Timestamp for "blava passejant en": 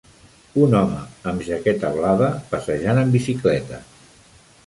1.99-3.13